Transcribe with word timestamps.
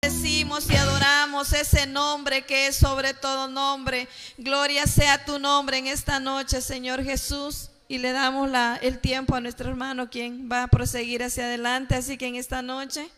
Decimos 0.00 0.70
y 0.70 0.76
adoramos 0.76 1.52
ese 1.52 1.86
nombre 1.86 2.46
que 2.46 2.68
es 2.68 2.76
sobre 2.76 3.12
todo 3.12 3.48
nombre. 3.48 4.08
Gloria 4.38 4.86
sea 4.86 5.26
tu 5.26 5.38
nombre 5.38 5.76
en 5.76 5.88
esta 5.88 6.20
noche, 6.20 6.62
Señor 6.62 7.04
Jesús. 7.04 7.70
Y 7.86 7.98
le 7.98 8.12
damos 8.12 8.48
la, 8.48 8.78
el 8.80 8.98
tiempo 8.98 9.34
a 9.34 9.40
nuestro 9.40 9.68
hermano 9.68 10.08
quien 10.08 10.48
va 10.50 10.62
a 10.62 10.68
proseguir 10.68 11.22
hacia 11.22 11.44
adelante. 11.44 11.96
Así 11.96 12.16
que 12.16 12.26
en 12.26 12.36
esta 12.36 12.62
noche 12.62 13.10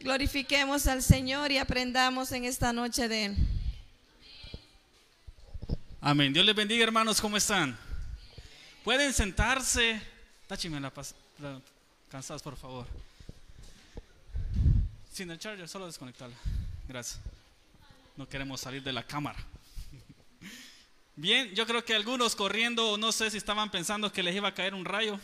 glorifiquemos 0.00 0.86
al 0.86 1.02
Señor 1.02 1.52
y 1.52 1.58
aprendamos 1.58 2.32
en 2.32 2.44
esta 2.44 2.72
noche 2.72 3.08
de 3.08 3.26
Él. 3.26 3.36
Amén. 6.00 6.32
Dios 6.32 6.46
les 6.46 6.54
bendiga, 6.54 6.82
hermanos. 6.84 7.20
¿Cómo 7.20 7.36
están? 7.36 7.78
Pueden 8.84 9.12
sentarse. 9.12 10.00
Táchime 10.46 10.80
la, 10.80 10.90
la- 11.38 11.60
cansados, 12.10 12.42
por 12.42 12.56
favor. 12.56 12.86
Sin 15.12 15.30
el 15.30 15.38
charger, 15.38 15.68
solo 15.68 15.86
desconectarla. 15.86 16.36
Gracias. 16.88 17.20
No 18.16 18.26
queremos 18.28 18.60
salir 18.60 18.82
de 18.82 18.92
la 18.92 19.02
cámara. 19.06 19.38
Bien, 21.16 21.54
yo 21.54 21.66
creo 21.66 21.84
que 21.84 21.94
algunos 21.94 22.34
corriendo, 22.34 22.96
no 22.96 23.12
sé 23.12 23.30
si 23.30 23.36
estaban 23.36 23.70
pensando 23.70 24.10
que 24.10 24.22
les 24.22 24.34
iba 24.34 24.48
a 24.48 24.54
caer 24.54 24.74
un 24.74 24.84
rayo. 24.86 25.20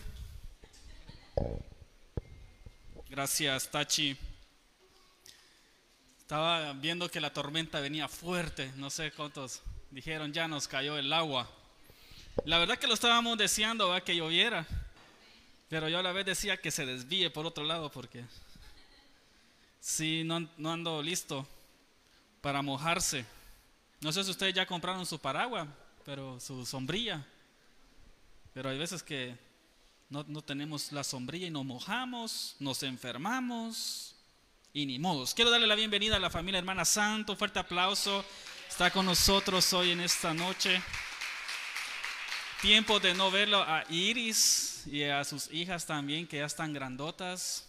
Gracias, 3.08 3.70
Tachi. 3.70 4.16
Estaba 6.26 6.72
viendo 6.72 7.08
que 7.08 7.20
la 7.20 7.32
tormenta 7.32 7.78
venía 7.78 8.08
fuerte. 8.08 8.72
No 8.74 8.90
sé 8.90 9.12
cuántos 9.12 9.62
dijeron, 9.92 10.33
ya 10.33 10.48
nos 10.48 10.66
cayó 10.66 10.98
el 10.98 11.12
agua. 11.12 11.48
La 12.44 12.58
verdad 12.58 12.78
que 12.78 12.88
lo 12.88 12.94
estábamos 12.94 13.38
deseando 13.38 13.91
¿va? 13.91 14.00
que 14.00 14.16
lloviera. 14.16 14.66
Pero 15.68 15.88
yo 15.88 16.00
a 16.00 16.02
la 16.02 16.10
vez 16.10 16.27
decía 16.27 16.56
que 16.56 16.72
se 16.72 16.84
desvíe 16.84 17.30
por 17.30 17.46
otro 17.46 17.62
lado 17.62 17.92
porque 17.92 18.24
sí, 19.80 20.24
no, 20.24 20.48
no 20.56 20.72
ando 20.72 21.00
listo 21.00 21.46
para 22.40 22.61
mojarse. 22.61 23.24
No 24.00 24.11
sé 24.11 24.24
si 24.24 24.33
ustedes 24.33 24.52
ya 24.52 24.66
compraron 24.66 25.06
su 25.06 25.20
paraguas, 25.20 25.68
pero 26.05 26.40
su 26.40 26.66
sombrilla. 26.66 27.24
Pero 28.52 28.68
hay 28.68 28.78
veces 28.78 29.00
que 29.00 29.38
no, 30.11 30.24
no 30.27 30.42
tenemos 30.42 30.90
la 30.90 31.05
sombrilla 31.05 31.46
y 31.46 31.50
nos 31.50 31.64
mojamos, 31.64 32.56
nos 32.58 32.83
enfermamos 32.83 34.16
y 34.77 34.84
ni 34.84 34.98
modos. 34.98 35.32
Quiero 35.32 35.50
darle 35.50 35.66
la 35.66 35.74
bienvenida 35.74 36.16
a 36.16 36.20
la 36.20 36.28
familia 36.28 36.58
hermana 36.58 36.84
Santo, 36.84 37.34
fuerte 37.34 37.58
aplauso. 37.58 38.22
Está 38.69 38.91
con 38.91 39.06
nosotros 39.06 39.72
hoy 39.72 39.92
en 39.92 40.00
esta 40.02 40.34
noche. 40.34 40.83
Tiempo 42.60 43.00
de 43.00 43.14
no 43.14 43.30
verlo 43.30 43.62
a 43.62 43.84
Iris 43.88 44.83
y 44.84 45.05
a 45.05 45.24
sus 45.24 45.50
hijas 45.50 45.86
también, 45.86 46.27
que 46.27 46.36
ya 46.36 46.44
están 46.44 46.74
grandotas. 46.74 47.66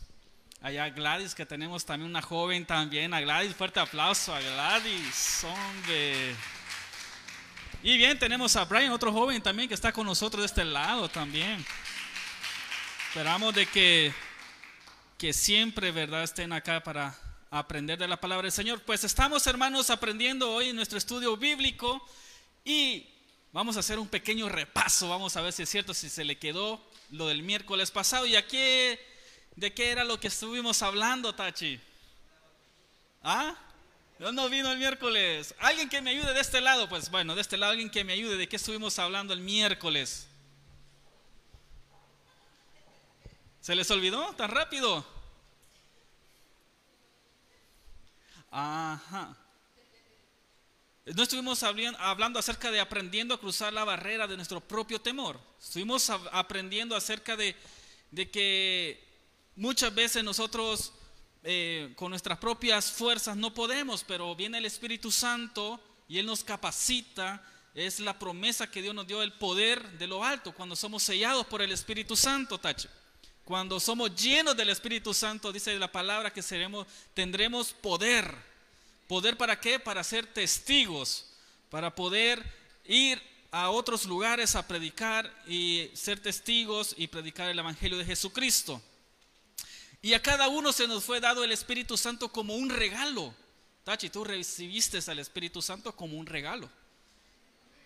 Allá 0.61 0.89
Gladys, 0.89 1.33
que 1.33 1.45
tenemos 1.45 1.86
también 1.86 2.09
una 2.09 2.22
joven 2.22 2.66
también. 2.66 3.14
A 3.14 3.21
Gladys, 3.21 3.55
fuerte 3.55 3.80
aplauso 3.80 4.36
a 4.36 4.42
Gladys, 4.42 5.45
hombre. 5.45 6.36
Y 7.83 7.95
bien, 7.95 8.19
tenemos 8.19 8.53
a 8.58 8.66
Brian, 8.66 8.92
otro 8.92 9.14
joven 9.14 9.42
también 9.42 9.69
que 9.69 9.75
está 9.75 9.94
con 9.94 10.05
nosotros 10.05 10.42
de 10.42 10.47
este 10.47 10.66
lado 10.66 11.08
también. 11.08 11.66
Esperamos 13.08 13.55
de 13.55 13.66
que, 13.66 14.14
que 15.18 15.34
siempre, 15.34 15.92
¿verdad?, 15.92 16.23
estén 16.23 16.54
acá 16.54 16.84
para 16.84 17.18
aprender 17.50 17.98
de 17.98 18.08
la 18.08 18.22
palabra 18.22 18.44
del 18.44 18.52
Señor. 18.52 18.82
Pues 18.84 19.04
estamos, 19.04 19.48
hermanos, 19.48 19.90
aprendiendo 19.90 20.52
hoy 20.52 20.70
en 20.70 20.76
nuestro 20.76 20.98
estudio 20.98 21.36
bíblico 21.38 22.06
y 22.64 23.08
vamos 23.52 23.78
a 23.78 23.80
hacer 23.80 23.98
un 23.98 24.08
pequeño 24.08 24.48
repaso. 24.48 25.10
Vamos 25.10 25.36
a 25.36 25.42
ver 25.42 25.54
si 25.54 25.64
es 25.64 25.70
cierto, 25.70 25.94
si 25.94 26.10
se 26.10 26.23
le 26.23 26.38
quedó 26.38 26.80
lo 27.11 27.27
del 27.27 27.42
miércoles 27.42 27.89
pasado. 27.89 28.27
¿Y 28.27 28.36
aquí 28.36 28.60
de 29.56 29.73
qué 29.73 29.89
era 29.89 30.04
lo 30.04 30.20
que 30.20 30.27
estuvimos 30.27 30.83
hablando, 30.83 31.33
Tachi? 31.33 31.80
¿Ah? 33.23 33.56
¿Dónde 34.20 34.50
vino 34.50 34.72
el 34.72 34.77
miércoles? 34.77 35.56
¿Alguien 35.60 35.89
que 35.89 36.02
me 36.02 36.11
ayude 36.11 36.33
de 36.33 36.42
este 36.42 36.61
lado? 36.61 36.88
Pues 36.89 37.10
bueno, 37.10 37.33
de 37.33 37.42
este 37.42 37.58
lado 37.58 37.72
alguien 37.72 37.89
que 37.89 38.04
me 38.04 38.14
ayude. 38.14 38.38
¿De 38.38 38.48
qué 38.48 38.58
estuvimos 38.58 39.00
hablando 39.00 39.33
el 39.33 39.39
miércoles? 39.39 40.27
¿Se 43.67 43.76
les 43.76 43.92
olvidó 43.92 44.33
tan 44.36 44.50
rápido? 44.50 45.05
Ajá. 48.50 49.36
No 51.04 51.23
estuvimos 51.23 51.61
hablando 51.64 52.39
acerca 52.39 52.72
de 52.72 52.80
aprendiendo 52.80 53.36
a 53.36 53.39
cruzar 53.42 53.73
la 53.73 53.83
barrera 53.83 54.26
de 54.26 54.38
nuestro 54.38 54.61
propio 54.61 55.02
temor. 55.02 55.38
Estuvimos 55.61 56.10
aprendiendo 56.10 56.95
acerca 56.95 57.36
de, 57.36 57.58
que 58.32 59.06
muchas 59.58 59.94
veces 59.94 60.23
nosotros 60.23 60.94
eh, 61.44 61.92
con 61.98 62.11
nuestras 62.11 62.38
propias 62.38 62.89
fuerzas 62.89 63.36
no 63.36 63.54
podemos, 63.54 64.06
pero 64.06 64.33
viene 64.33 64.60
el 64.60 64.66
Espíritu 64.66 65.11
Santo 65.11 65.77
y 66.08 66.20
Él 66.20 66.26
nos 66.26 66.42
capacita. 66.42 67.45
Es 67.76 68.00
la 68.00 68.17
promesa 68.17 68.72
que 68.72 68.82
Dios 68.82 68.95
nos 68.95 69.08
dio, 69.08 69.22
el 69.22 69.33
poder 69.33 69.98
de 69.98 70.08
lo 70.08 70.23
alto, 70.23 70.54
cuando 70.54 70.77
somos 70.77 71.04
sellados 71.04 71.45
por 71.48 71.61
el 71.61 71.73
Espíritu 71.73 72.16
Santo, 72.16 72.58
Tache. 72.58 72.88
Cuando 73.47 73.80
somos 73.80 74.13
llenos 74.13 74.58
del 74.58 74.67
Espíritu 74.67 75.13
Santo, 75.13 75.53
dice 75.53 75.73
la 75.80 75.89
palabra 75.89 76.33
que 76.33 76.41
seremos, 76.41 76.85
tendremos 77.13 77.71
poder. 77.71 78.30
¿Poder 79.08 79.37
para 79.37 79.58
qué? 79.58 79.80
Para 79.80 80.03
ser 80.03 80.27
testigos, 80.27 81.27
para 81.69 81.95
poder 81.95 82.43
ir 82.83 83.23
a 83.49 83.69
otros 83.69 84.03
lugares 84.03 84.58
a 84.58 84.67
predicar 84.67 85.33
y 85.47 85.89
ser 85.93 86.19
testigos 86.19 86.93
y 86.97 87.08
predicar 87.08 87.47
el 87.47 87.58
Evangelio 87.58 87.97
de 87.97 88.03
Jesucristo. 88.03 88.81
Y 90.02 90.14
a 90.14 90.21
cada 90.21 90.49
uno 90.49 90.73
se 90.73 90.85
nos 90.85 91.05
fue 91.05 91.21
dado 91.21 91.41
el 91.45 91.53
Espíritu 91.53 91.95
Santo 91.95 92.27
como 92.27 92.53
un 92.53 92.69
regalo. 92.69 93.33
Tachi, 93.85 94.09
tú 94.09 94.25
recibiste 94.25 94.99
al 95.09 95.19
Espíritu 95.19 95.61
Santo 95.61 95.95
como 95.95 96.17
un 96.17 96.25
regalo. 96.25 96.69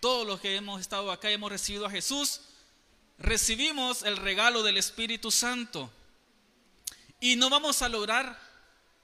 Todos 0.00 0.26
los 0.26 0.40
que 0.40 0.56
hemos 0.56 0.80
estado 0.80 1.12
acá 1.12 1.30
hemos 1.30 1.52
recibido 1.52 1.86
a 1.86 1.90
Jesús, 1.90 2.40
recibimos 3.22 4.02
el 4.02 4.16
regalo 4.16 4.62
del 4.62 4.76
Espíritu 4.76 5.30
Santo. 5.30 5.90
Y 7.20 7.36
no 7.36 7.48
vamos 7.48 7.82
a 7.82 7.88
lograr 7.88 8.38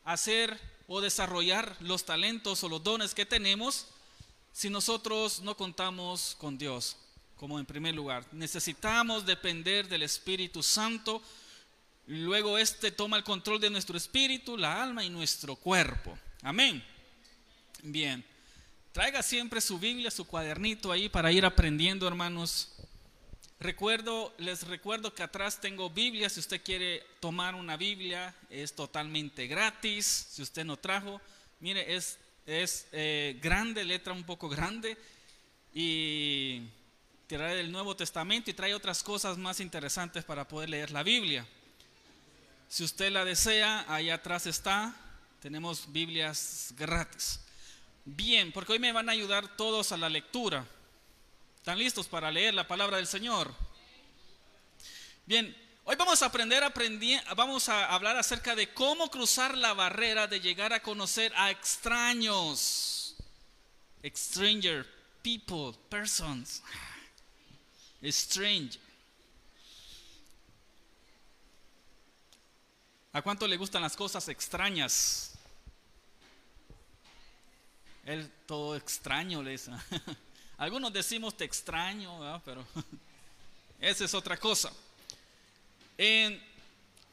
hacer 0.05 0.59
o 0.89 1.01
desarrollar 1.01 1.77
los 1.81 2.05
talentos 2.05 2.62
o 2.65 2.69
los 2.69 2.83
dones 2.83 3.15
que 3.15 3.27
tenemos 3.27 3.87
si 4.53 4.71
nosotros 4.71 5.41
no 5.43 5.56
contamos 5.56 6.34
con 6.39 6.59
Dios, 6.59 6.97
como 7.37 7.61
en 7.61 7.67
primer 7.67 7.95
lugar. 7.95 8.27
Necesitamos 8.33 9.25
depender 9.25 9.87
del 9.89 10.03
Espíritu 10.03 10.62
Santo. 10.62 11.23
Luego 12.06 12.59
este 12.59 12.91
toma 12.91 13.19
el 13.19 13.25
control 13.25 13.61
de 13.61 13.71
nuestro 13.71 13.97
espíritu, 13.97 14.56
la 14.56 14.83
alma 14.83 15.05
y 15.05 15.11
nuestro 15.11 15.55
cuerpo. 15.55 16.19
Amén. 16.43 16.85
Bien. 17.83 18.25
Traiga 18.93 19.23
siempre 19.23 19.61
su 19.61 19.79
Biblia, 19.79 20.11
su 20.11 20.25
cuadernito 20.25 20.91
ahí 20.91 21.09
para 21.09 21.31
ir 21.31 21.45
aprendiendo, 21.45 22.09
hermanos. 22.09 22.78
Recuerdo, 23.60 24.32
les 24.38 24.69
recuerdo 24.69 25.12
que 25.12 25.24
atrás 25.24 25.60
tengo 25.60 25.91
Biblia. 25.91 26.30
Si 26.30 26.38
usted 26.38 26.62
quiere 26.62 27.04
tomar 27.19 27.56
una 27.56 27.76
Biblia, 27.76 28.32
es 28.50 28.72
totalmente 28.72 29.48
gratis. 29.48 30.28
Si 30.30 30.42
usted 30.42 30.64
no 30.64 30.76
trajo, 30.76 31.20
mire, 31.58 31.96
es, 31.96 32.19
es 32.46 32.86
eh, 32.92 33.36
grande, 33.42 33.84
letra 33.84 34.12
un 34.12 34.22
poco 34.22 34.48
grande. 34.48 34.96
Y 35.74 36.62
trae 37.26 37.58
el 37.58 37.72
Nuevo 37.72 37.96
Testamento 37.96 38.48
y 38.48 38.54
trae 38.54 38.74
otras 38.74 39.02
cosas 39.02 39.36
más 39.36 39.58
interesantes 39.58 40.25
para 40.25 40.46
poder 40.46 40.70
leer 40.70 40.92
la 40.92 41.02
Biblia. 41.02 41.44
Si 42.69 42.84
usted 42.84 43.10
la 43.10 43.25
desea, 43.25 43.84
ahí 43.88 44.08
atrás 44.08 44.46
está. 44.46 44.94
Tenemos 45.40 45.90
Biblias 45.92 46.72
gratis. 46.76 47.40
Bien, 48.04 48.52
porque 48.52 48.72
hoy 48.72 48.78
me 48.78 48.93
van 48.93 49.08
a 49.08 49.12
ayudar 49.12 49.56
todos 49.56 49.90
a 49.90 49.96
la 49.96 50.08
lectura. 50.08 50.64
¿Están 51.69 51.81
listos 51.81 52.09
para 52.09 52.31
leer 52.31 52.55
la 52.55 52.67
palabra 52.67 52.97
del 52.97 53.06
Señor? 53.06 53.55
Bien, 55.26 55.55
hoy 55.85 55.97
vamos 55.97 56.23
a 56.23 56.25
aprender, 56.25 56.62
aprendi- 56.62 57.23
vamos 57.37 57.69
a 57.69 57.93
hablar 57.94 58.17
acerca 58.17 58.56
de 58.56 58.73
cómo 58.73 59.11
cruzar 59.11 59.55
la 59.55 59.75
barrera 59.75 60.26
de 60.26 60.41
llegar 60.41 60.73
a 60.73 60.81
conocer 60.81 61.31
a 61.37 61.50
extraños. 61.50 63.17
Stranger, 64.03 64.87
people, 65.23 65.79
persons. 65.91 66.62
Strange. 68.00 68.79
¿A 73.12 73.21
cuánto 73.21 73.47
le 73.47 73.59
gustan 73.59 73.82
las 73.82 73.94
cosas 73.94 74.26
extrañas? 74.31 75.35
Él 78.06 78.32
todo 78.47 78.75
extraño 78.75 79.43
le. 79.43 79.61
Algunos 80.58 80.93
decimos 80.93 81.37
te 81.37 81.44
extraño, 81.44 82.43
pero 82.44 82.66
esa 83.81 84.05
es 84.05 84.12
otra 84.12 84.37
cosa. 84.37 84.72
En 85.96 86.43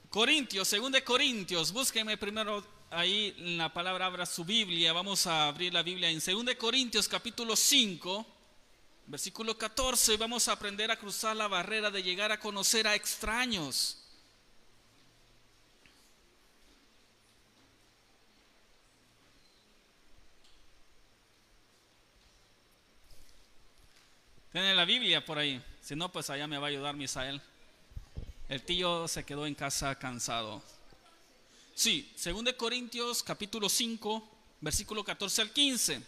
Corintios, 0.10 0.68
según 0.68 0.92
de 0.92 1.04
Corintios, 1.04 1.72
búsqueme 1.72 2.18
primero 2.18 2.66
ahí 2.90 3.36
en 3.38 3.60
la 3.60 3.72
palabra 3.72 4.08
abra 4.08 4.26
su 4.26 4.46
Biblia, 4.46 4.94
vamos 4.94 5.28
a 5.28 5.48
abrir 5.48 5.72
la 5.72 5.84
Biblia 5.84 6.10
en 6.10 6.20
2 6.20 6.56
Corintios 6.56 7.08
capítulo 7.08 7.56
5, 7.56 8.26
versículo 9.06 9.56
14, 9.56 10.18
vamos 10.18 10.48
a 10.48 10.54
aprender 10.54 10.90
a 10.90 10.98
cruzar 10.98 11.36
la 11.36 11.48
barrera 11.48 11.92
de 11.92 12.02
llegar 12.02 12.32
a 12.32 12.40
conocer 12.40 12.88
a 12.88 12.96
extraños. 12.96 14.05
Tienen 24.56 24.78
la 24.78 24.86
Biblia 24.86 25.26
por 25.26 25.38
ahí. 25.38 25.62
Si 25.82 25.98
no, 25.98 26.10
pues 26.10 26.30
allá 26.30 26.48
me 26.48 26.58
va 26.58 26.68
a 26.68 26.70
ayudar 26.70 26.96
Misael. 26.96 27.42
El 28.48 28.62
tío 28.62 29.06
se 29.10 29.26
quedó 29.26 29.46
en 29.46 29.54
casa 29.54 30.00
cansado. 30.00 30.64
Sí, 31.74 32.10
2 32.24 32.54
Corintios 32.54 33.22
capítulo 33.22 33.68
5, 33.68 34.26
versículo 34.62 35.04
14 35.04 35.42
al 35.42 35.52
15. 35.52 36.02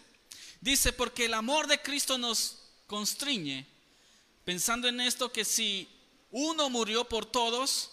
Dice, 0.62 0.94
porque 0.94 1.26
el 1.26 1.34
amor 1.34 1.66
de 1.66 1.82
Cristo 1.82 2.16
nos 2.16 2.60
constriñe, 2.86 3.66
pensando 4.46 4.88
en 4.88 5.02
esto 5.02 5.30
que 5.30 5.44
si 5.44 5.86
uno 6.30 6.70
murió 6.70 7.04
por 7.04 7.26
todos, 7.26 7.90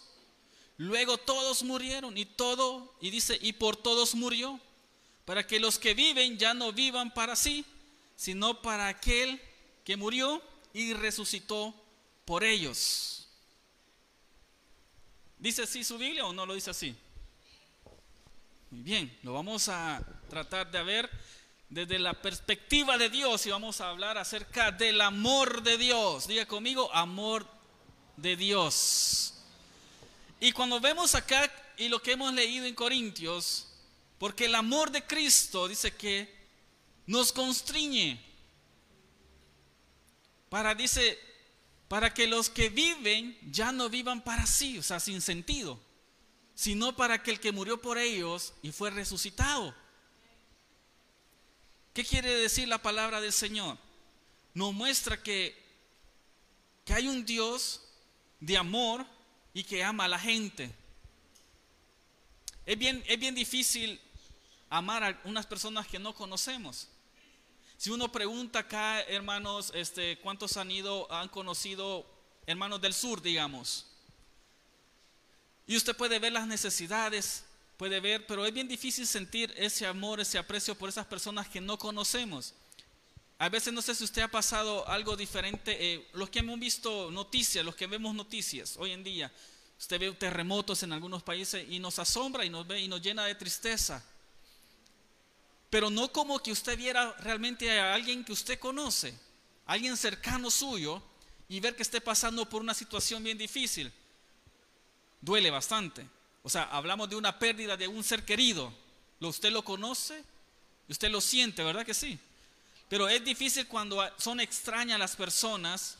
luego 0.77 1.17
todos 1.17 1.63
murieron 1.63 2.17
y 2.17 2.23
todo, 2.23 2.95
y 3.01 3.09
dice, 3.09 3.37
y 3.41 3.51
por 3.51 3.75
todos 3.75 4.15
murió, 4.15 4.57
para 5.25 5.45
que 5.45 5.59
los 5.59 5.77
que 5.77 5.93
viven 5.93 6.37
ya 6.37 6.53
no 6.53 6.71
vivan 6.71 7.13
para 7.13 7.35
sí, 7.35 7.65
sino 8.15 8.61
para 8.61 8.87
aquel 8.87 9.41
que 9.85 9.95
murió 9.95 10.41
y 10.73 10.93
resucitó 10.93 11.73
por 12.25 12.43
ellos. 12.43 13.29
¿Dice 15.37 15.63
así 15.63 15.83
su 15.83 15.97
Biblia 15.97 16.25
o 16.25 16.33
no 16.33 16.45
lo 16.45 16.55
dice 16.55 16.71
así? 16.71 16.95
Muy 18.71 18.81
bien, 18.81 19.17
lo 19.21 19.33
vamos 19.33 19.69
a 19.69 20.03
tratar 20.27 20.69
de 20.71 20.83
ver 20.83 21.09
desde 21.69 21.99
la 21.99 22.19
perspectiva 22.19 22.97
de 22.97 23.09
Dios 23.09 23.45
y 23.45 23.51
vamos 23.51 23.79
a 23.79 23.89
hablar 23.89 24.17
acerca 24.17 24.71
del 24.71 24.99
amor 25.01 25.61
de 25.61 25.77
Dios. 25.77 26.27
Diga 26.27 26.47
conmigo, 26.47 26.91
amor 26.93 27.47
de 28.17 28.35
Dios. 28.35 29.35
Y 30.39 30.51
cuando 30.51 30.79
vemos 30.79 31.13
acá 31.13 31.51
y 31.77 31.89
lo 31.89 32.01
que 32.01 32.13
hemos 32.13 32.33
leído 32.33 32.65
en 32.65 32.73
Corintios, 32.73 33.67
porque 34.17 34.45
el 34.45 34.55
amor 34.55 34.89
de 34.89 35.03
Cristo 35.03 35.67
dice 35.67 35.95
que 35.95 36.33
nos 37.05 37.31
constriñe, 37.31 38.24
para, 40.55 40.73
dice, 40.73 41.19
para 41.89 42.13
que 42.13 42.27
los 42.27 42.49
que 42.49 42.69
viven 42.69 43.37
ya 43.51 43.73
no 43.73 43.89
vivan 43.89 44.23
para 44.23 44.45
sí, 44.45 44.77
o 44.77 44.83
sea, 44.83 45.01
sin 45.01 45.19
sentido, 45.19 45.77
sino 46.53 46.95
para 46.95 47.21
que 47.21 47.31
el 47.31 47.41
que 47.41 47.51
murió 47.51 47.81
por 47.81 47.97
ellos 47.97 48.53
y 48.61 48.71
fue 48.71 48.89
resucitado. 48.89 49.75
¿Qué 51.93 52.05
quiere 52.05 52.33
decir 52.35 52.69
la 52.69 52.81
palabra 52.81 53.19
del 53.19 53.33
Señor? 53.33 53.77
Nos 54.53 54.73
muestra 54.73 55.21
que, 55.21 55.61
que 56.85 56.93
hay 56.93 57.09
un 57.09 57.25
Dios 57.25 57.81
de 58.39 58.55
amor 58.55 59.05
y 59.53 59.65
que 59.65 59.83
ama 59.83 60.05
a 60.05 60.07
la 60.07 60.19
gente. 60.19 60.73
Es 62.65 62.77
bien, 62.77 63.03
es 63.07 63.19
bien 63.19 63.35
difícil 63.35 63.99
amar 64.69 65.03
a 65.03 65.21
unas 65.25 65.45
personas 65.47 65.85
que 65.85 65.99
no 65.99 66.15
conocemos. 66.15 66.87
Si 67.77 67.89
uno 67.89 68.11
pregunta 68.11 68.59
acá, 68.59 69.01
hermanos, 69.01 69.71
este, 69.75 70.17
¿cuántos 70.19 70.55
han 70.57 70.71
ido, 70.71 71.11
han 71.11 71.27
conocido 71.27 72.05
hermanos 72.45 72.81
del 72.81 72.93
sur, 72.93 73.21
digamos? 73.21 73.85
Y 75.67 75.75
usted 75.75 75.95
puede 75.95 76.19
ver 76.19 76.31
las 76.31 76.47
necesidades, 76.47 77.43
puede 77.77 77.99
ver, 77.99 78.25
pero 78.27 78.45
es 78.45 78.53
bien 78.53 78.67
difícil 78.67 79.05
sentir 79.05 79.53
ese 79.57 79.85
amor, 79.85 80.19
ese 80.19 80.37
aprecio 80.37 80.75
por 80.75 80.87
esas 80.87 81.05
personas 81.05 81.49
que 81.49 81.59
no 81.59 81.77
conocemos. 81.77 82.53
A 83.37 83.49
veces 83.49 83.73
no 83.73 83.81
sé 83.81 83.93
si 83.93 84.05
usted 84.05 84.21
ha 84.21 84.29
pasado 84.29 84.87
algo 84.87 85.17
diferente, 85.17 85.75
eh, 85.77 86.07
los 86.13 86.29
que 86.29 86.39
hemos 86.39 86.57
visto 86.57 87.11
noticias, 87.11 87.65
los 87.65 87.75
que 87.75 87.87
vemos 87.87 88.15
noticias 88.15 88.77
hoy 88.77 88.91
en 88.91 89.03
día, 89.03 89.29
usted 89.77 89.99
ve 89.99 90.11
terremotos 90.13 90.83
en 90.83 90.93
algunos 90.93 91.23
países 91.23 91.65
y 91.69 91.79
nos 91.79 91.99
asombra 91.99 92.45
y 92.45 92.49
nos 92.49 92.65
ve 92.65 92.79
y 92.79 92.87
nos 92.87 93.01
llena 93.01 93.25
de 93.25 93.35
tristeza 93.35 94.01
pero 95.75 95.89
no 95.89 96.09
como 96.09 96.39
que 96.39 96.53
usted 96.53 96.77
viera 96.77 97.11
realmente 97.19 97.69
a 97.77 97.93
alguien 97.93 98.23
que 98.23 98.31
usted 98.31 98.57
conoce, 98.57 99.13
alguien 99.65 99.97
cercano 99.97 100.49
suyo, 100.49 101.03
y 101.49 101.59
ver 101.59 101.75
que 101.75 101.83
esté 101.83 101.99
pasando 101.99 102.47
por 102.47 102.61
una 102.61 102.73
situación 102.73 103.21
bien 103.21 103.37
difícil. 103.37 103.91
Duele 105.19 105.51
bastante. 105.51 106.07
O 106.43 106.49
sea, 106.49 106.63
hablamos 106.71 107.09
de 107.09 107.17
una 107.17 107.37
pérdida 107.37 107.75
de 107.75 107.89
un 107.89 108.05
ser 108.05 108.23
querido. 108.23 108.71
Usted 109.19 109.51
lo 109.51 109.65
conoce, 109.65 110.23
usted 110.87 111.09
lo 111.09 111.19
siente, 111.19 111.61
¿verdad 111.61 111.85
que 111.85 111.93
sí? 111.93 112.17
Pero 112.87 113.09
es 113.09 113.25
difícil 113.25 113.67
cuando 113.67 114.01
son 114.17 114.39
extrañas 114.39 114.97
las 114.97 115.17
personas 115.17 115.97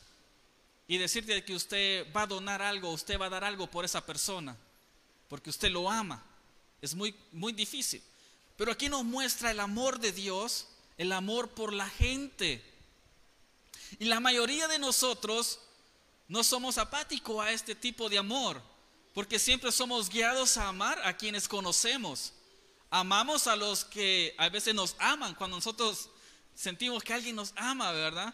y 0.87 0.97
decirte 0.97 1.43
que 1.43 1.53
usted 1.53 2.07
va 2.15 2.21
a 2.21 2.27
donar 2.27 2.61
algo, 2.61 2.93
usted 2.93 3.19
va 3.19 3.25
a 3.25 3.29
dar 3.29 3.43
algo 3.43 3.67
por 3.67 3.83
esa 3.83 4.05
persona, 4.05 4.55
porque 5.27 5.49
usted 5.49 5.69
lo 5.69 5.89
ama. 5.91 6.23
Es 6.81 6.95
muy, 6.95 7.13
muy 7.33 7.51
difícil. 7.51 8.01
Pero 8.57 8.71
aquí 8.71 8.89
nos 8.89 9.03
muestra 9.03 9.51
el 9.51 9.59
amor 9.59 9.99
de 9.99 10.11
Dios, 10.11 10.67
el 10.97 11.11
amor 11.11 11.49
por 11.49 11.73
la 11.73 11.89
gente. 11.89 12.63
Y 13.99 14.05
la 14.05 14.19
mayoría 14.19 14.67
de 14.67 14.79
nosotros 14.79 15.59
no 16.27 16.43
somos 16.43 16.77
apáticos 16.77 17.43
a 17.43 17.51
este 17.51 17.75
tipo 17.75 18.09
de 18.09 18.17
amor, 18.17 18.61
porque 19.13 19.39
siempre 19.39 19.71
somos 19.71 20.09
guiados 20.09 20.57
a 20.57 20.67
amar 20.67 20.99
a 21.05 21.15
quienes 21.15 21.47
conocemos. 21.47 22.33
Amamos 22.89 23.47
a 23.47 23.55
los 23.55 23.85
que 23.85 24.33
a 24.37 24.49
veces 24.49 24.73
nos 24.73 24.95
aman, 24.99 25.35
cuando 25.35 25.57
nosotros 25.57 26.09
sentimos 26.55 27.03
que 27.03 27.13
alguien 27.13 27.35
nos 27.35 27.53
ama, 27.55 27.91
¿verdad? 27.91 28.33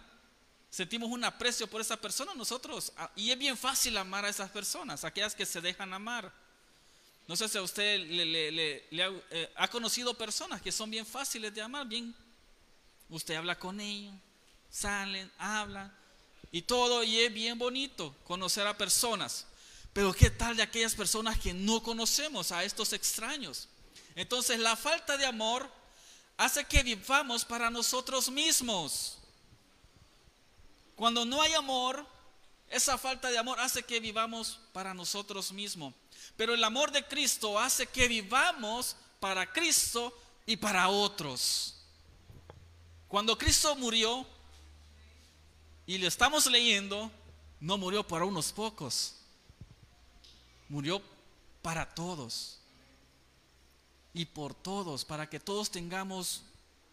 Sentimos 0.70 1.10
un 1.10 1.24
aprecio 1.24 1.68
por 1.68 1.82
esa 1.82 1.98
persona 1.98 2.34
nosotros. 2.34 2.94
Ah, 2.96 3.12
y 3.16 3.32
es 3.32 3.38
bien 3.38 3.58
fácil 3.58 3.98
amar 3.98 4.24
a 4.24 4.30
esas 4.30 4.50
personas, 4.52 5.04
aquellas 5.04 5.36
que 5.36 5.46
se 5.46 5.60
dejan 5.60 5.94
amar. 5.94 6.32
No 7.32 7.38
sé 7.38 7.48
si 7.48 7.58
a 7.58 7.62
usted 7.62 7.98
le, 8.10 8.90
eh, 8.92 9.52
ha, 9.56 9.70
conocido 9.70 10.14
personas 10.14 10.62
que 10.62 10.70
son 10.70 10.92
bien 10.92 11.06
fáciles 11.06 11.54
de 11.54 11.62
amar, 11.62 11.88
bien. 11.88 12.14
Usted 13.08 13.36
habla 13.36 13.58
con 13.58 13.80
ellos, 13.80 14.14
salen, 14.70 15.32
hablan 15.38 15.96
y 16.52 16.62
todo, 16.62 17.06
y 17.06 17.22
es 17.22 17.34
bien 17.34 17.58
bonito 17.58 18.14
conocer 18.26 18.68
a 18.68 18.78
personas. 18.78 19.48
Pero 19.94 20.12
¿qué 20.12 20.30
tal 20.30 20.58
de 20.58 20.64
aquellas 20.64 20.94
personas 20.94 21.40
que 21.40 21.54
no 21.54 21.82
conocemos, 21.82 22.52
a 22.52 22.66
estos 22.66 22.92
extraños? 22.92 23.70
Entonces 24.14 24.60
la 24.60 24.76
falta 24.76 25.16
de 25.16 25.26
amor 25.26 25.72
hace 26.36 26.66
que 26.66 26.84
vivamos 26.84 27.46
para 27.46 27.70
nosotros 27.70 28.30
mismos. 28.30 29.20
Cuando 30.98 31.24
no 31.24 31.42
hay 31.42 31.54
amor, 31.54 32.06
esa 32.72 32.98
falta 32.98 33.30
de 33.30 33.38
amor 33.38 33.60
hace 33.60 33.84
que 33.84 34.00
vivamos 34.00 34.60
para 34.74 34.94
nosotros 34.94 35.52
mismos. 35.52 35.94
Pero 36.38 36.54
el 36.54 36.64
amor 36.64 36.92
de 36.92 37.06
Cristo 37.06 37.60
hace 37.60 37.86
que 37.86 38.08
vivamos 38.08 38.96
para 39.20 39.52
Cristo 39.52 40.18
y 40.46 40.58
para 40.58 40.90
otros. 40.90 41.76
Cuando 43.08 43.38
Cristo 43.38 43.76
murió, 43.76 44.26
y 45.86 45.98
le 45.98 46.08
estamos 46.08 46.46
leyendo, 46.46 47.12
no 47.60 47.78
murió 47.78 48.08
para 48.08 48.24
unos 48.24 48.54
pocos, 48.54 49.16
murió 50.70 51.02
para 51.62 51.94
todos. 51.94 52.60
Y 54.14 54.26
por 54.26 54.54
todos, 54.54 55.06
para 55.06 55.30
que 55.30 55.40
todos 55.40 55.70
tengamos 55.70 56.44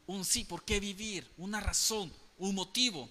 un 0.06 0.24
sí, 0.24 0.44
por 0.44 0.64
qué 0.64 0.80
vivir, 0.80 1.30
una 1.36 1.60
razón, 1.60 2.12
un 2.38 2.54
motivo. 2.54 3.08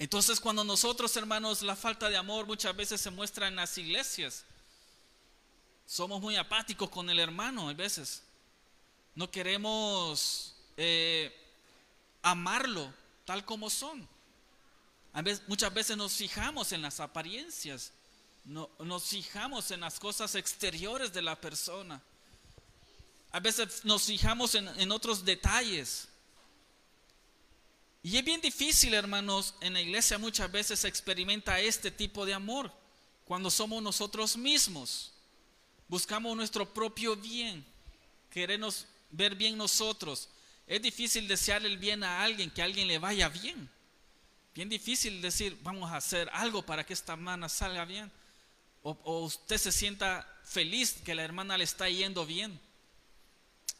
Entonces 0.00 0.40
cuando 0.40 0.64
nosotros, 0.64 1.14
hermanos, 1.16 1.60
la 1.60 1.76
falta 1.76 2.08
de 2.08 2.16
amor 2.16 2.46
muchas 2.46 2.74
veces 2.74 3.02
se 3.02 3.10
muestra 3.10 3.48
en 3.48 3.56
las 3.56 3.76
iglesias, 3.76 4.46
somos 5.86 6.22
muy 6.22 6.36
apáticos 6.36 6.88
con 6.88 7.10
el 7.10 7.18
hermano 7.18 7.68
a 7.68 7.74
veces. 7.74 8.22
No 9.14 9.30
queremos 9.30 10.54
eh, 10.78 11.30
amarlo 12.22 12.90
tal 13.26 13.44
como 13.44 13.68
son. 13.68 14.08
A 15.12 15.20
veces, 15.20 15.46
muchas 15.46 15.74
veces 15.74 15.98
nos 15.98 16.14
fijamos 16.14 16.72
en 16.72 16.80
las 16.80 16.98
apariencias, 16.98 17.92
no, 18.46 18.70
nos 18.78 19.04
fijamos 19.04 19.70
en 19.70 19.80
las 19.80 20.00
cosas 20.00 20.34
exteriores 20.34 21.12
de 21.12 21.20
la 21.20 21.38
persona. 21.38 22.00
A 23.32 23.40
veces 23.40 23.84
nos 23.84 24.04
fijamos 24.04 24.54
en, 24.54 24.66
en 24.80 24.92
otros 24.92 25.26
detalles. 25.26 26.08
Y 28.02 28.16
es 28.16 28.24
bien 28.24 28.40
difícil, 28.40 28.94
hermanos, 28.94 29.54
en 29.60 29.74
la 29.74 29.80
iglesia 29.80 30.18
muchas 30.18 30.50
veces 30.50 30.80
se 30.80 30.88
experimenta 30.88 31.60
este 31.60 31.90
tipo 31.90 32.24
de 32.24 32.34
amor 32.34 32.72
cuando 33.24 33.50
somos 33.50 33.82
nosotros 33.82 34.36
mismos 34.36 35.12
buscamos 35.90 36.36
nuestro 36.36 36.72
propio 36.72 37.16
bien, 37.16 37.66
queremos 38.30 38.86
ver 39.10 39.34
bien 39.34 39.58
nosotros. 39.58 40.28
Es 40.66 40.80
difícil 40.80 41.26
desearle 41.26 41.68
el 41.68 41.78
bien 41.78 42.04
a 42.04 42.22
alguien, 42.22 42.48
que 42.48 42.62
a 42.62 42.64
alguien 42.64 42.86
le 42.86 42.98
vaya 42.98 43.28
bien. 43.28 43.68
Bien 44.54 44.68
difícil 44.68 45.20
decir, 45.20 45.58
vamos 45.62 45.90
a 45.90 45.96
hacer 45.96 46.30
algo 46.32 46.62
para 46.62 46.86
que 46.86 46.92
esta 46.92 47.14
hermana 47.14 47.48
salga 47.48 47.84
bien. 47.84 48.10
O, 48.82 49.24
usted 49.24 49.58
se 49.58 49.72
sienta 49.72 50.26
feliz 50.44 50.94
que 51.04 51.14
la 51.14 51.24
hermana 51.24 51.58
le 51.58 51.64
está 51.64 51.88
yendo 51.88 52.24
bien. 52.24 52.58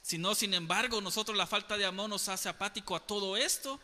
sino 0.02 0.34
sin 0.34 0.54
embargo 0.54 1.00
nosotros 1.00 1.36
la 1.36 1.46
falta 1.46 1.76
de 1.76 1.86
amor 1.86 2.08
nos 2.10 2.28
hace 2.28 2.48
apático 2.48 2.96
a 2.96 3.06
todo 3.06 3.36
esto 3.36 3.78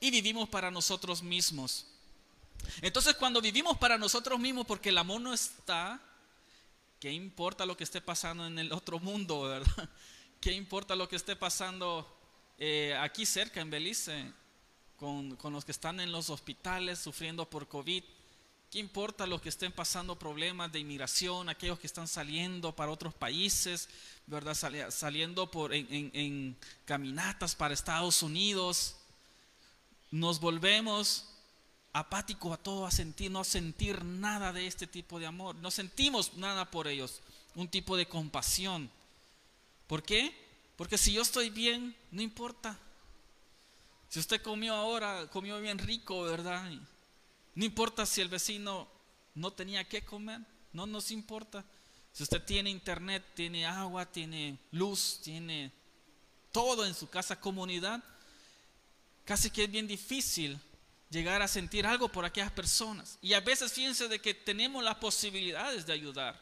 y 0.00 0.10
vivimos 0.10 0.48
para 0.48 0.70
nosotros 0.70 1.22
mismos. 1.22 1.86
Entonces 2.82 3.14
cuando 3.14 3.40
vivimos 3.40 3.78
para 3.78 3.98
nosotros 3.98 4.38
mismos 4.38 4.66
porque 4.66 4.88
el 4.88 4.98
amor 4.98 5.20
no 5.20 5.32
está, 5.32 6.00
¿qué 6.98 7.12
importa 7.12 7.66
lo 7.66 7.76
que 7.76 7.84
esté 7.84 8.00
pasando 8.00 8.46
en 8.46 8.58
el 8.58 8.72
otro 8.72 8.98
mundo, 8.98 9.42
verdad? 9.42 9.88
¿Qué 10.40 10.52
importa 10.52 10.96
lo 10.96 11.08
que 11.08 11.16
esté 11.16 11.36
pasando 11.36 12.18
eh, 12.58 12.96
aquí 13.00 13.26
cerca 13.26 13.60
en 13.60 13.70
Belice 13.70 14.32
con, 14.96 15.36
con 15.36 15.52
los 15.52 15.64
que 15.64 15.72
están 15.72 16.00
en 16.00 16.12
los 16.12 16.30
hospitales 16.30 16.98
sufriendo 16.98 17.48
por 17.48 17.68
COVID? 17.68 18.02
¿Qué 18.70 18.78
importa 18.78 19.26
los 19.26 19.42
que 19.42 19.48
estén 19.48 19.72
pasando 19.72 20.16
problemas 20.16 20.70
de 20.70 20.78
inmigración, 20.78 21.48
aquellos 21.48 21.80
que 21.80 21.88
están 21.88 22.06
saliendo 22.06 22.74
para 22.74 22.92
otros 22.92 23.12
países, 23.12 23.88
verdad, 24.26 24.54
saliendo 24.90 25.50
por 25.50 25.74
en, 25.74 26.56
caminatas 26.84 27.56
para 27.56 27.74
Estados 27.74 28.22
Unidos? 28.22 28.99
Nos 30.10 30.40
volvemos 30.40 31.26
apáticos 31.92 32.52
a 32.52 32.56
todo, 32.56 32.86
a 32.86 32.90
sentir, 32.90 33.30
no 33.30 33.44
sentir 33.44 34.04
nada 34.04 34.52
de 34.52 34.66
este 34.66 34.86
tipo 34.86 35.18
de 35.18 35.26
amor. 35.26 35.56
No 35.56 35.70
sentimos 35.70 36.34
nada 36.34 36.70
por 36.70 36.88
ellos, 36.88 37.20
un 37.54 37.68
tipo 37.68 37.96
de 37.96 38.06
compasión. 38.06 38.90
¿Por 39.86 40.02
qué? 40.02 40.34
Porque 40.76 40.98
si 40.98 41.12
yo 41.12 41.22
estoy 41.22 41.50
bien, 41.50 41.94
no 42.10 42.22
importa. 42.22 42.78
Si 44.08 44.18
usted 44.18 44.42
comió 44.42 44.74
ahora, 44.74 45.28
comió 45.30 45.60
bien 45.60 45.78
rico, 45.78 46.22
¿verdad? 46.22 46.70
No 47.54 47.64
importa 47.64 48.06
si 48.06 48.20
el 48.20 48.28
vecino 48.28 48.88
no 49.34 49.52
tenía 49.52 49.88
que 49.88 50.04
comer, 50.04 50.40
no 50.72 50.86
nos 50.86 51.10
importa. 51.10 51.64
Si 52.12 52.22
usted 52.22 52.42
tiene 52.44 52.70
internet, 52.70 53.24
tiene 53.34 53.66
agua, 53.66 54.06
tiene 54.06 54.58
luz, 54.72 55.20
tiene 55.22 55.70
todo 56.50 56.84
en 56.86 56.94
su 56.94 57.08
casa, 57.08 57.40
comunidad, 57.40 58.02
casi 59.30 59.48
que 59.48 59.62
es 59.62 59.70
bien 59.70 59.86
difícil 59.86 60.58
llegar 61.08 61.40
a 61.40 61.46
sentir 61.46 61.86
algo 61.86 62.08
por 62.08 62.24
aquellas 62.24 62.50
personas. 62.50 63.16
Y 63.22 63.32
a 63.32 63.38
veces 63.38 63.72
fíjense 63.72 64.08
de 64.08 64.20
que 64.20 64.34
tenemos 64.34 64.82
las 64.82 64.96
posibilidades 64.96 65.86
de 65.86 65.92
ayudar. 65.92 66.36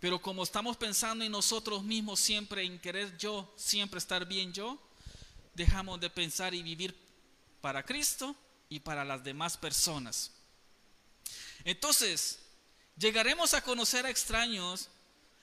Pero 0.00 0.20
como 0.20 0.42
estamos 0.42 0.76
pensando 0.76 1.24
en 1.24 1.30
nosotros 1.30 1.84
mismos 1.84 2.18
siempre, 2.18 2.64
en 2.64 2.80
querer 2.80 3.16
yo, 3.18 3.54
siempre 3.56 3.98
estar 3.98 4.26
bien 4.26 4.52
yo, 4.52 4.82
dejamos 5.54 6.00
de 6.00 6.10
pensar 6.10 6.54
y 6.54 6.62
vivir 6.64 6.92
para 7.60 7.84
Cristo 7.84 8.34
y 8.68 8.80
para 8.80 9.04
las 9.04 9.22
demás 9.22 9.56
personas. 9.56 10.32
Entonces, 11.62 12.40
llegaremos 12.96 13.54
a 13.54 13.62
conocer 13.62 14.06
a 14.06 14.10
extraños 14.10 14.88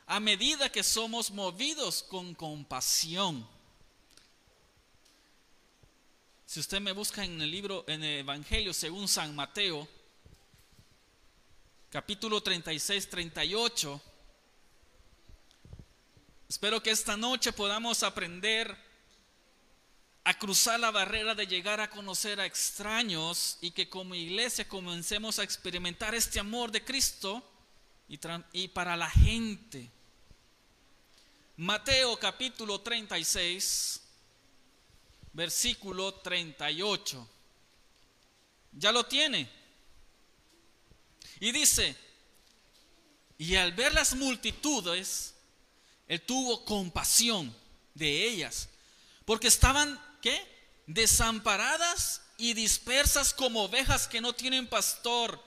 a 0.08 0.20
medida 0.20 0.70
que 0.70 0.84
somos 0.84 1.32
movidos 1.32 2.04
con 2.04 2.36
compasión. 2.36 3.48
Si 6.52 6.60
usted 6.60 6.82
me 6.82 6.92
busca 6.92 7.24
en 7.24 7.42
el 7.42 7.50
libro, 7.50 7.86
en 7.88 8.04
el 8.04 8.20
Evangelio 8.20 8.74
según 8.74 9.08
San 9.08 9.34
Mateo, 9.34 9.88
capítulo 11.90 12.44
36, 12.44 13.10
38, 13.10 14.02
espero 16.50 16.84
que 16.84 16.92
esta 16.92 17.16
noche 17.16 17.54
podamos 17.54 18.04
aprender 18.04 18.76
a 20.26 20.38
cruzar 20.38 20.78
la 20.82 20.92
barrera 20.92 21.36
de 21.36 21.48
llegar 21.48 21.80
a 21.80 21.90
conocer 21.90 22.42
a 22.42 22.46
extraños 22.46 23.58
y 23.62 23.72
que 23.72 23.88
como 23.88 24.14
iglesia 24.14 24.68
comencemos 24.68 25.40
a 25.40 25.44
experimentar 25.44 26.14
este 26.16 26.38
amor 26.38 26.70
de 26.70 26.84
Cristo 26.84 27.50
y, 28.10 28.68
para 28.68 28.98
la 28.98 29.10
gente. 29.10 29.90
Mateo 31.56 32.20
capítulo 32.20 32.82
36, 32.82 34.01
versículo 35.34 36.14
38. 36.16 37.28
Ya 38.74 38.92
lo 38.92 39.06
tiene. 39.06 39.50
Y 41.40 41.52
dice, 41.52 41.96
y 43.38 43.56
al 43.56 43.72
ver 43.74 43.94
las 43.94 44.16
multitudes, 44.16 45.34
él 46.08 46.22
tuvo 46.22 46.64
compasión 46.66 47.56
de 47.94 48.28
ellas, 48.28 48.70
porque 49.26 49.48
estaban 49.48 50.00
¿qué? 50.22 50.40
Desamparadas 50.88 52.22
y 52.38 52.54
dispersas 52.54 53.34
como 53.34 53.64
ovejas 53.64 54.08
que 54.08 54.22
no 54.22 54.34
tienen 54.34 54.68
pastor. 54.68 55.42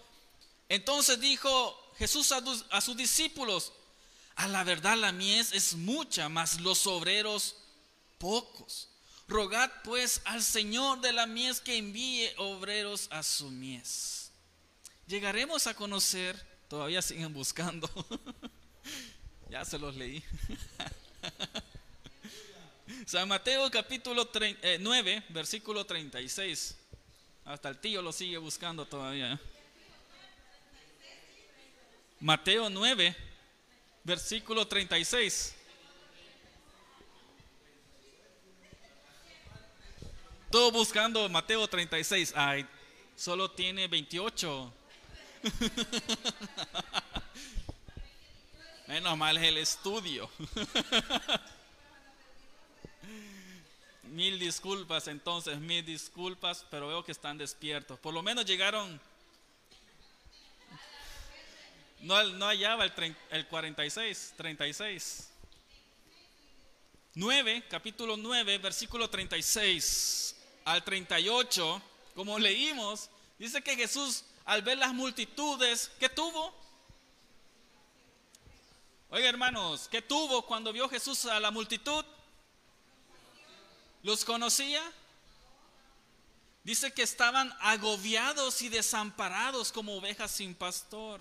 Entonces 0.69 1.21
dijo 1.21 1.93
Jesús 1.99 2.33
a, 2.33 2.81
sus 2.81 2.97
discípulos, 2.97 3.73
a 4.37 4.49
la 4.49 4.65
verdad 4.65 4.97
la 4.97 5.13
mies 5.13 5.53
es 5.53 5.75
mucha, 5.75 6.29
mas 6.29 6.61
los 6.61 6.87
obreros 6.87 7.57
pocos. 8.19 8.89
Rogad 9.27 9.71
pues 9.83 10.21
al 10.25 10.43
Señor 10.43 11.01
de 11.01 11.13
la 11.13 11.27
mies 11.27 11.61
que 11.61 11.77
envíe 11.77 12.31
obreros 12.37 13.09
a 13.11 13.23
su 13.23 13.51
mies. 13.51 14.31
Llegaremos 15.07 15.67
a 15.67 15.75
conocer, 15.75 16.41
todavía 16.69 17.03
siguen 17.03 17.33
buscando, 17.33 17.91
ya 19.51 19.65
se 19.65 19.79
los 19.79 19.97
leí. 19.97 20.23
San 23.07 23.29
Mateo 23.29 23.71
capítulo 23.71 24.29
9, 24.33 25.13
eh, 25.13 25.23
versículo 25.31 25.85
36. 25.85 26.77
Hasta 27.45 27.69
el 27.69 27.79
tío 27.79 28.03
lo 28.03 28.13
sigue 28.13 28.39
buscando 28.39 28.87
todavía. 28.87 29.39
Mateo 32.21 32.71
9, 32.71 33.15
versículo 34.05 34.67
36. 34.67 35.55
Todo 40.55 40.71
buscando 40.71 41.29
Mateo 41.29 41.67
36. 41.67 42.33
Ay, 42.37 42.65
solo 43.17 43.51
tiene 43.51 43.89
28. 43.89 44.73
Menos 48.87 49.19
mal 49.19 49.37
es 49.37 49.43
el 49.43 49.59
estudio. 49.59 50.31
Mil 54.05 54.39
disculpas 54.39 55.09
entonces, 55.09 55.59
mil 55.59 55.85
disculpas, 55.85 56.65
pero 56.71 56.87
veo 56.87 57.05
que 57.05 57.11
están 57.11 57.37
despiertos. 57.37 57.99
Por 57.99 58.15
lo 58.15 58.23
menos 58.23 58.47
llegaron... 58.47 59.01
No, 61.99 62.23
no 62.23 62.47
hallaba 62.47 62.85
el, 62.85 63.17
el 63.31 63.49
46, 63.49 64.35
36. 64.37 65.31
9, 67.17 67.65
capítulo 67.69 68.17
9, 68.17 68.59
versículo 68.59 69.11
36 69.11 70.35
al 70.65 70.83
38, 70.83 71.83
como 72.15 72.39
leímos, 72.39 73.11
dice 73.39 73.63
que 73.63 73.77
Jesús 73.77 74.25
al 74.45 74.63
ver 74.63 74.79
las 74.79 74.93
multitudes, 74.93 75.91
¿qué 75.99 76.09
tuvo? 76.09 76.55
Oiga 79.11 79.29
hermanos, 79.29 79.89
¿qué 79.91 80.03
tuvo 80.03 80.43
cuando 80.43 80.73
vio 80.73 80.89
Jesús 80.89 81.25
a 81.27 81.41
la 81.41 81.51
multitud? 81.51 82.05
¿Los 84.03 84.25
conocía? 84.25 84.83
Dice 86.63 86.93
que 86.93 87.03
estaban 87.03 87.55
agobiados 87.61 88.63
y 88.63 88.69
desamparados 88.69 89.71
como 89.71 89.97
ovejas 89.97 90.31
sin 90.31 90.55
pastor. 90.55 91.21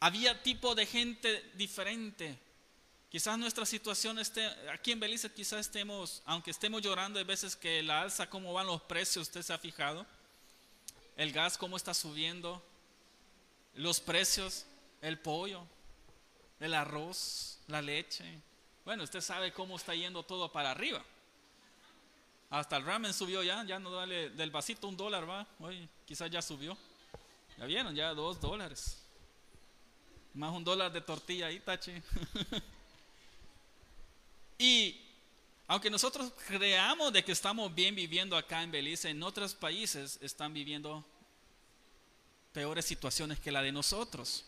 Había 0.00 0.42
tipo 0.42 0.74
de 0.74 0.86
gente 0.86 1.50
diferente. 1.54 2.38
Quizás 3.14 3.38
nuestra 3.38 3.64
situación 3.64 4.18
esté, 4.18 4.44
aquí 4.72 4.90
en 4.90 4.98
Belice 4.98 5.30
quizás 5.30 5.60
estemos, 5.60 6.20
aunque 6.24 6.50
estemos 6.50 6.82
llorando 6.82 7.16
de 7.16 7.24
veces 7.24 7.54
que 7.54 7.80
la 7.80 8.00
alza, 8.00 8.28
cómo 8.28 8.52
van 8.52 8.66
los 8.66 8.82
precios, 8.82 9.28
usted 9.28 9.42
se 9.42 9.52
ha 9.52 9.58
fijado. 9.58 10.04
El 11.16 11.30
gas, 11.30 11.56
cómo 11.56 11.76
está 11.76 11.94
subiendo. 11.94 12.60
Los 13.74 14.00
precios, 14.00 14.66
el 15.00 15.16
pollo, 15.20 15.64
el 16.58 16.74
arroz, 16.74 17.60
la 17.68 17.80
leche. 17.80 18.24
Bueno, 18.84 19.04
usted 19.04 19.20
sabe 19.20 19.52
cómo 19.52 19.76
está 19.76 19.94
yendo 19.94 20.24
todo 20.24 20.50
para 20.50 20.72
arriba. 20.72 21.00
Hasta 22.50 22.78
el 22.78 22.84
ramen 22.84 23.14
subió 23.14 23.44
ya, 23.44 23.62
ya 23.62 23.78
no 23.78 23.92
vale 23.92 24.30
del 24.30 24.50
vasito 24.50 24.88
un 24.88 24.96
dólar, 24.96 25.30
va. 25.30 25.46
Hoy 25.60 25.88
quizás 26.04 26.28
ya 26.32 26.42
subió. 26.42 26.76
Ya 27.58 27.66
vieron, 27.66 27.94
ya 27.94 28.12
dos 28.12 28.40
dólares. 28.40 29.00
Más 30.32 30.50
un 30.50 30.64
dólar 30.64 30.90
de 30.90 31.00
tortilla 31.00 31.46
ahí, 31.46 31.60
tache. 31.60 32.02
y 34.58 35.00
aunque 35.66 35.90
nosotros 35.90 36.32
creamos 36.46 37.12
de 37.12 37.24
que 37.24 37.32
estamos 37.32 37.74
bien 37.74 37.94
viviendo 37.94 38.36
acá 38.36 38.62
en 38.62 38.70
Belice, 38.70 39.08
en 39.08 39.22
otros 39.22 39.54
países 39.54 40.18
están 40.20 40.52
viviendo 40.52 41.04
peores 42.52 42.84
situaciones 42.84 43.40
que 43.40 43.50
la 43.50 43.62
de 43.62 43.72
nosotros. 43.72 44.44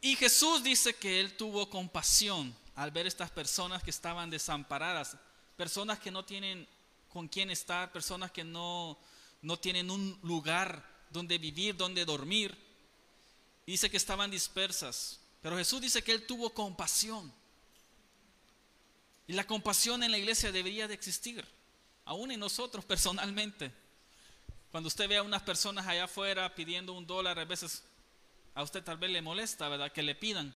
Y 0.00 0.16
Jesús 0.16 0.64
dice 0.64 0.94
que 0.94 1.20
él 1.20 1.36
tuvo 1.36 1.68
compasión 1.70 2.54
al 2.74 2.90
ver 2.90 3.06
estas 3.06 3.30
personas 3.30 3.82
que 3.82 3.90
estaban 3.90 4.30
desamparadas, 4.30 5.16
personas 5.56 5.98
que 6.00 6.10
no 6.10 6.24
tienen 6.24 6.66
con 7.12 7.28
quién 7.28 7.50
estar, 7.50 7.92
personas 7.92 8.32
que 8.32 8.42
no, 8.42 8.98
no 9.42 9.58
tienen 9.58 9.90
un 9.90 10.18
lugar 10.22 10.84
donde 11.10 11.38
vivir, 11.38 11.76
donde 11.76 12.04
dormir. 12.04 12.56
Dice 13.66 13.90
que 13.90 13.98
estaban 13.98 14.30
dispersas 14.30 15.20
pero 15.42 15.56
Jesús 15.56 15.80
dice 15.80 16.02
que 16.02 16.12
él 16.12 16.24
tuvo 16.24 16.50
compasión. 16.50 17.32
Y 19.26 19.32
la 19.34 19.46
compasión 19.46 20.02
en 20.02 20.10
la 20.10 20.18
iglesia 20.18 20.52
debería 20.52 20.88
de 20.88 20.94
existir, 20.94 21.44
aún 22.04 22.30
en 22.30 22.40
nosotros 22.40 22.84
personalmente. 22.84 23.72
Cuando 24.70 24.88
usted 24.88 25.08
ve 25.08 25.18
a 25.18 25.22
unas 25.22 25.42
personas 25.42 25.86
allá 25.86 26.04
afuera 26.04 26.54
pidiendo 26.54 26.92
un 26.92 27.06
dólar, 27.06 27.38
a 27.38 27.44
veces 27.44 27.82
a 28.54 28.62
usted 28.62 28.82
tal 28.82 28.96
vez 28.96 29.10
le 29.10 29.20
molesta, 29.20 29.68
¿verdad? 29.68 29.92
Que 29.92 30.02
le 30.02 30.14
pidan. 30.14 30.54